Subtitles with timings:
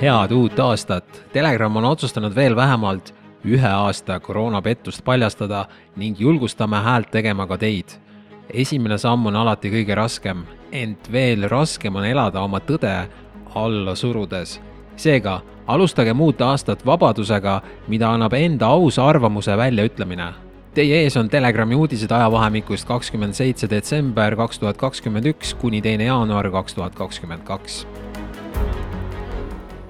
[0.00, 1.26] head uut aastat!
[1.32, 5.64] Telegram on otsustanud veel vähemalt ühe aasta koroonapettust paljastada
[5.96, 7.88] ning julgustame häält tegema ka teid.
[8.50, 13.08] esimene samm on alati kõige raskem, ent veel raskem on elada oma tõde
[13.54, 14.60] alla surudes.
[14.96, 20.45] seega alustagem uut aastat vabadusega, mida annab enda ausa arvamuse väljaütlemine.
[20.76, 26.04] Teie ees on Telegrami uudised ajavahemikust kakskümmend seitse detsember kaks tuhat kakskümmend üks kuni teine
[26.10, 27.78] jaanuar kaks tuhat kakskümmend kaks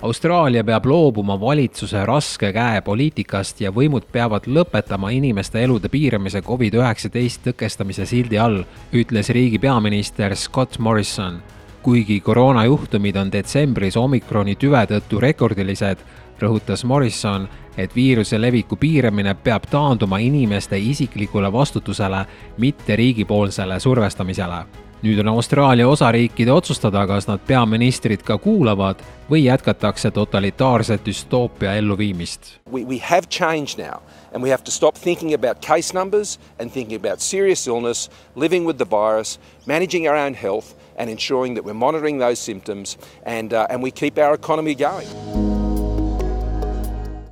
[0.07, 7.49] Austraalia peab loobuma valitsuse raske käe poliitikast ja võimud peavad lõpetama inimeste elude piiramise Covid-19
[7.49, 8.63] tõkestamise sildi all,
[8.95, 11.43] ütles riigi peaminister Scott Morrison.
[11.83, 15.99] kuigi koroonajuhtumid on detsembris omikroni tüve tõttu rekordilised,
[16.43, 22.25] rõhutas Morrison, et viiruse leviku piiramine peab taanduma inimeste isiklikule vastutusele,
[22.59, 24.65] mitte riigipoolsele survestamisele
[25.03, 32.57] nüüd on Austraalia osariikide otsustada, kas nad peaministrit ka kuulavad või jätkatakse totalitaarse düstoopia elluviimist.
[32.71, 34.03] We, we have changed now
[34.33, 38.67] and we have to stop thinking about case numbers and thinking about serious illness, living
[38.67, 43.53] with the virus, managing our own health and ensuring that we're monitoring those symptoms and
[43.53, 45.56] uh,, and we keep our economy going.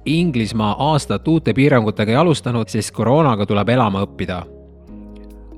[0.06, 4.42] Inglismaa aastat uute piirangutega ei alustanud, sest koroonaga tuleb elama õppida.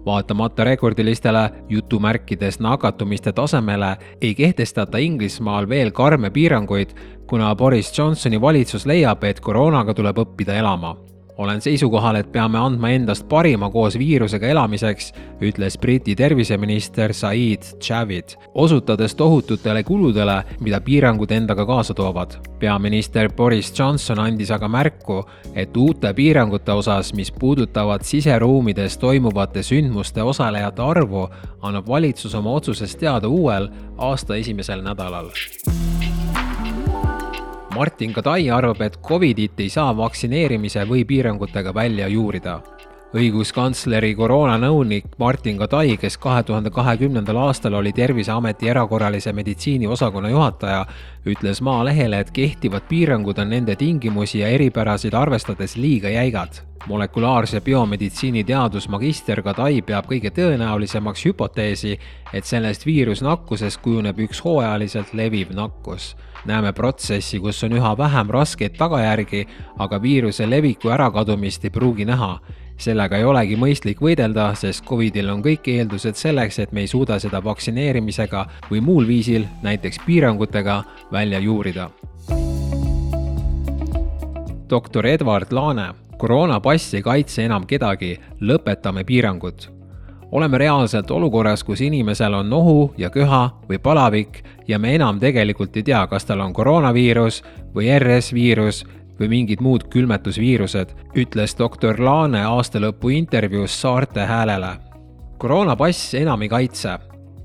[0.06, 6.94] Vaatamata rekordilistele jutumärkides nakatumiste tasemele ei kehtestata Inglismaal veel karme piiranguid,
[7.26, 10.94] kuna Boris Johnsoni valitsus leiab, et koroonaga tuleb õppida elama
[11.38, 15.12] olen seisukohal, et peame andma endast parima koos viirusega elamiseks,
[15.44, 22.36] ütles Briti terviseminister Said Javid, osutades tohututele kuludele, mida piirangud endaga kaasa toovad.
[22.58, 30.22] peaminister Boris Johnson andis aga märku, et uute piirangute osas, mis puudutavad siseruumides toimuvate sündmuste
[30.22, 31.28] osalejate arvu,
[31.60, 35.30] annab valitsus oma otsusest teada uuel aasta esimesel nädalal
[37.76, 42.54] Martin Kadai arvab, et Covidit ei saa vaktsineerimise või piirangutega välja juurida.
[43.14, 50.86] Õiguskantsleri koroonanõunik Martin Kadai, kes kahe tuhande kahekümnendal aastal oli Terviseameti erakorralise meditsiini osakonna juhataja,
[51.26, 58.44] ütles Maalehele, et kehtivad piirangud on nende tingimusi ja eripärasid arvestades liiga jäigad molekulaarse biomeditsiini
[58.44, 61.96] teadusmagister Kadai peab kõige tõenäolisemaks hüpoteesi,
[62.32, 66.14] et sellest viirusnakkusest kujuneb üks hooajaliselt leviv nakkus
[66.46, 69.46] näeme protsessi, kus on üha vähem raskeid tagajärgi,
[69.78, 72.38] aga viiruse leviku ärakadumist ei pruugi näha.
[72.78, 77.18] Sellega ei olegi mõistlik võidelda, sest Covidil on kõik eeldused selleks, et me ei suuda
[77.22, 80.82] seda vaktsineerimisega või muul viisil, näiteks piirangutega,
[81.12, 81.90] välja juurida.
[84.70, 89.76] doktor Edward Laane koroonapass ei kaitse enam kedagi, lõpetame piirangud
[90.32, 95.76] oleme reaalselt olukorras, kus inimesel on nohu ja köha või palavik ja me enam tegelikult
[95.76, 97.42] ei tea, kas tal on koroonaviirus
[97.74, 98.84] või RS-viirus
[99.20, 104.76] või mingid muud külmetusviirused, ütles doktor Laane aastalõpu intervjuus Saarte Häälele.
[105.38, 106.98] koroonapass enam ei kaitse.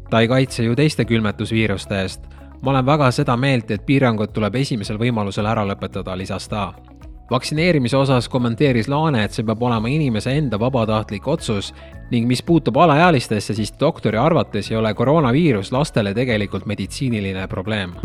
[0.09, 2.21] ta ei kaitse ju teiste külmetusviiruste eest.
[2.61, 6.73] ma olen väga seda meelt, et piirangud tuleb esimesel võimalusel ära lõpetada, lisas ta
[7.31, 11.71] vaktsineerimise osas kommenteeris Laane, et see peab olema inimese enda vabatahtlik otsus
[12.11, 17.95] ning mis puutub alaealistesse, siis doktori arvates ei ole koroonaviirus lastele tegelikult meditsiiniline probleem.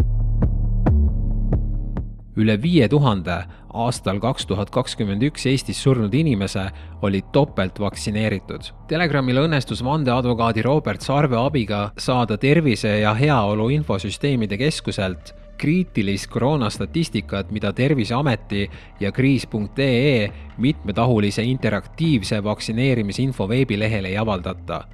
[2.36, 3.36] Üle viie tuhande
[3.76, 6.66] aastal kaks tuhat kakskümmend üks Eestis surnud inimese
[7.04, 8.70] olid topelt vaktsineeritud.
[8.88, 17.72] Telegramil õnnestus vandeadvokaadi Robert Sarve abiga saada Tervise ja Heaolu Infosüsteemide Keskuselt kriitilist koroonastatistikat, mida
[17.72, 18.66] Terviseameti
[19.00, 24.84] ja kriis.ee mitmetahulise interaktiivse vaktsineerimisinfo veebilehel ei avaldata.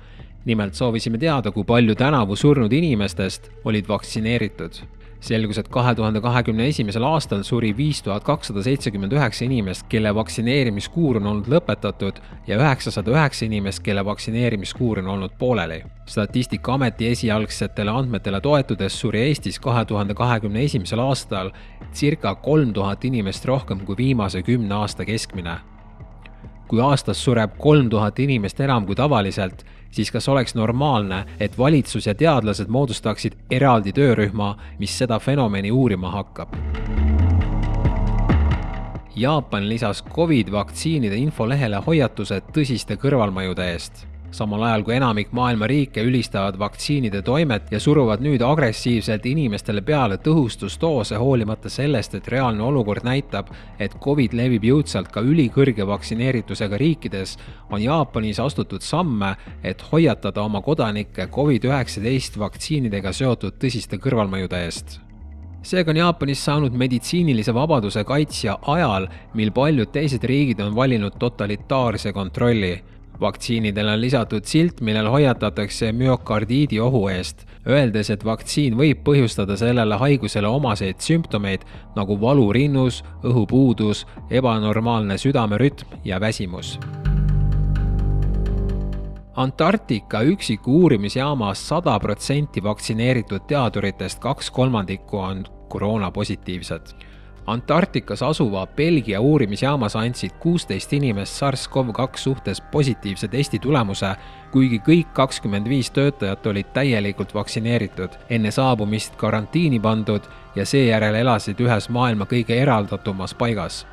[0.44, 6.66] nimelt soovisime teada, kui palju tänavu surnud inimestest olid vaktsineeritud selgus, et kahe tuhande kahekümne
[6.68, 12.58] esimesel aastal suri viis tuhat kakssada seitsekümmend üheksa inimest, kelle vaktsineerimiskuur on olnud lõpetatud ja
[12.58, 15.82] üheksasada üheksa inimest, kelle vaktsineerimiskuur on olnud pooleli.
[16.06, 21.52] statistikaameti esialgsetele andmetele toetudes suri Eestis kahe tuhande kahekümne esimesel aastal
[21.94, 25.71] circa kolm tuhat inimest rohkem kui viimase kümne aasta keskmine.
[26.72, 29.60] Kui aastas sureb kolm tuhat inimest enam kui tavaliselt,
[29.92, 36.14] siis kas oleks normaalne, et valitsus ja teadlased moodustaksid eraldi töörühma, mis seda fenomeni uurima
[36.14, 36.54] hakkab?
[39.16, 44.06] Jaapan lisas Covid vaktsiinide infolehele hoiatused tõsiste kõrvalmõjude eest.
[44.32, 50.16] Samal ajal kui enamik maailma riike ülistavad vaktsiinide toimet ja suruvad nüüd agressiivselt inimestele peale
[50.24, 57.36] tõhustusdoose, hoolimata sellest, et reaalne olukord näitab, et Covid levib jõudsalt ka ülikõrge vaktsineeritusega riikides,
[57.70, 65.00] on Jaapanis astutud samme, et hoiatada oma kodanikke Covid-19 vaktsiinidega seotud tõsiste kõrvalmõjude eest.
[65.62, 69.06] Seega on Jaapanis saanud meditsiinilise vabaduse kaitsja ajal,
[69.38, 72.72] mil paljud teised riigid on valinud totalitaarse kontrolli
[73.22, 79.96] vaktsiinidele on lisatud silt, millel hoiatatakse müokardiidi ohu eest, öeldes, et vaktsiin võib põhjustada sellele
[80.00, 81.64] haigusele omaseid sümptomeid
[81.96, 86.78] nagu valu rinnus, õhupuudus, ebanormaalne südamerütm ja väsimus.
[89.36, 96.92] Antarktika üksiku uurimisjaamas sada protsenti vaktsineeritud teaduritest kaks kolmandikku on koroonapositiivsed
[97.46, 104.14] Antarktikas asuva Belgia uurimisjaamas andsid kuusteist inimest SARS-CoV-2 suhtes positiivse testi tulemuse,
[104.52, 111.60] kuigi kõik kakskümmend viis töötajat olid täielikult vaktsineeritud, enne saabumist karantiini pandud ja seejärel elasid
[111.60, 113.86] ühes maailma kõige eraldatumas paigas.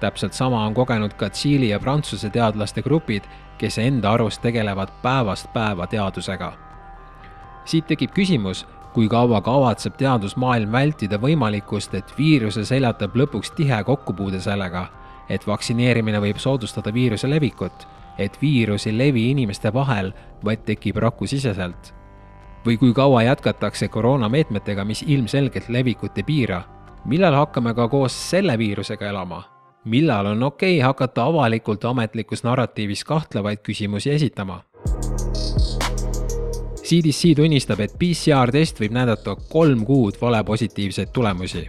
[0.00, 3.22] täpselt sama on kogenud ka Tšiili ja Prantsuse teadlaste grupid,
[3.58, 6.52] kes enda arust tegelevad päevast päeva teadusega.
[7.64, 14.40] siit tekib küsimus, kui kaua kavatseb teadusmaailm vältida võimalikkust, et viiruse seljatab lõpuks tihe kokkupuude
[14.40, 14.86] sellega,
[15.28, 17.86] et vaktsineerimine võib soodustada viiruse levikut,
[18.18, 20.12] et viirus ei levi inimeste vahel,
[20.44, 21.94] vaid tekib rakusiseselt?
[22.66, 26.62] või kui kaua jätkatakse koroonameetmetega, mis ilmselgelt levikut ei piira?
[27.04, 29.42] millal hakkame ka koos selle viirusega elama?
[29.84, 34.62] millal on okei okay hakata avalikult ametlikus narratiivis kahtlevaid küsimusi esitama?
[36.92, 41.66] CDC tunnistab, et PCR-test võib näidata kolm kuud valepositiivseid tulemusi.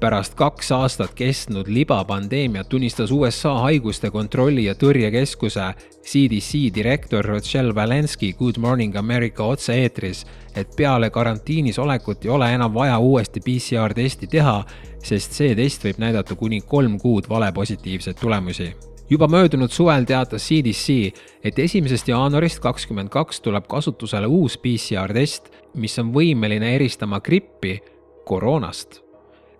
[0.00, 5.70] pärast kaks aastat kestnud libapandeemiat tunnistas USA haiguste kontrolli ja tõrje keskuse
[6.02, 10.26] CDC direktor Rochelle Walensky Good Morning America otse-eetris,
[10.56, 14.64] et peale karantiinis olekut ei ole enam vaja uuesti PCR-testi teha,
[15.02, 18.74] sest see test võib näidata kuni kolm kuud valepositiivseid tulemusi
[19.12, 21.12] juba möödunud suvel teatas CDC,
[21.44, 27.80] et esimesest jaanuarist kakskümmend kaks tuleb kasutusele uus PCR-test, mis on võimeline eristama grippi
[28.24, 29.02] koroonast.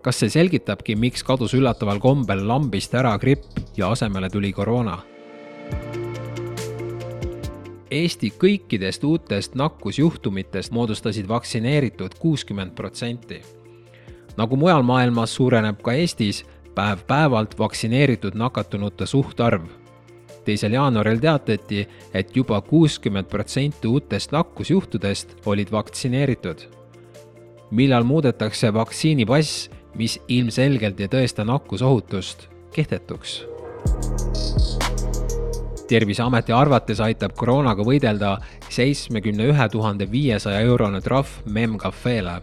[0.02, 4.96] kas see selgitabki, miks kadus üllataval kombel lambist ära gripp ja asemele tuli koroona?
[7.90, 13.43] Eesti kõikidest uutest nakkusjuhtumitest moodustasid vaktsineeritud kuuskümmend protsenti.
[14.37, 19.62] nagu mujal maailmas, suureneb ka Eestis päev-päevalt vaktsineeritud nakatunute suhtarv.
[20.44, 26.58] teisel jaanuaril teatati, et juba kuuskümmend protsenti uutest nakkusjuhtudest olid vaktsineeritud.
[27.70, 33.46] millal muudetakse vaktsiinipass, mis ilmselgelt ei tõesta nakkusohutust, kehtetuks?
[35.88, 38.36] terviseameti arvates aitab koroonaga võidelda
[38.69, 42.40] seitsmekümne ühe tuhande viiesaja eurone trahv MEM-Cafele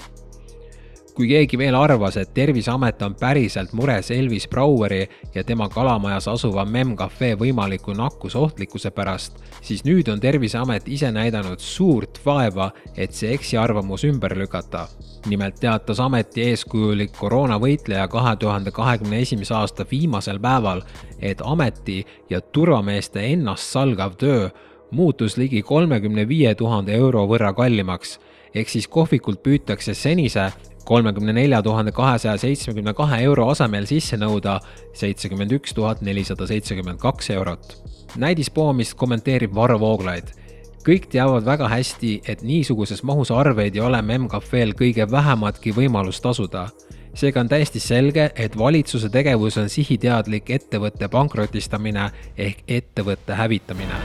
[1.20, 5.02] kui keegi veel arvas, et Terviseamet on päriselt mures Elvis Braueri
[5.36, 11.60] ja tema kalamajas asuva Mem Cafe võimaliku nakkusohtlikkuse pärast, siis nüüd on Terviseamet ise näidanud
[11.60, 14.88] suurt vaeva, et see eksiarvamus ümber lükata.
[15.26, 20.82] nimelt teatas ameti eeskujulik koroonavõitleja kahe tuhande kahekümne esimese aasta viimasel päeval,
[21.20, 24.50] et ameti ja turvameeste ennastsalgav töö
[24.92, 28.20] muutus ligi kolmekümne viie tuhande euro võrra kallimaks
[28.56, 30.50] ehk siis kohvikult püütakse senise
[30.90, 34.56] kolmekümne nelja tuhande kahesaja seitsmekümne kahe euro asemel sisse nõuda
[34.98, 37.76] seitsekümmend üks tuhat nelisada seitsekümmend kaks eurot.
[38.18, 40.34] näidispoomist kommenteerib Varro Vooglaid.
[40.88, 46.70] kõik teavad väga hästi, et niisuguses mahus arveid ei ole MEM-Cafeel kõige vähematki võimalust tasuda
[47.14, 54.00] seega on täiesti selge, et valitsuse tegevus on sihiteadlik ettevõtte pankrotistamine ehk ettevõtte hävitamine.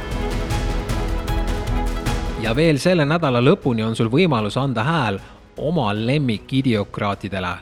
[2.43, 5.19] ja veel selle nädala lõpuni on sul võimalus anda hääl
[5.57, 7.55] oma lemmikidiokraatidele.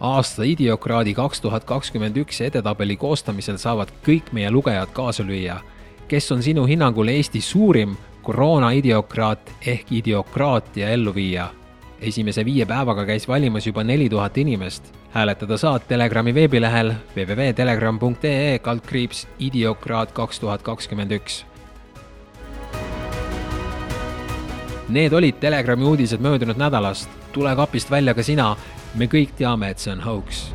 [0.00, 5.60] aasta idiokraadi kaks tuhat kakskümmend üks edetabeli koostamisel saavad kõik meie lugejad kaasa lüüa.
[6.08, 11.48] kes on sinu hinnangul Eesti suurim koroona idiokraat ehk idiokraatia elluviija?
[12.00, 14.94] esimese viie päevaga käis valimas juba neli tuhat inimest.
[15.10, 21.44] hääletada saad Telegrami veebilehel www.telegram.ee kaldkriips idiokraat kaks tuhat kakskümmend üks
[24.88, 28.56] Need olid Telegrami uudised möödunud nädalast tule kapist välja ka sina.
[28.94, 30.48] me kõik teame, et see on hoogs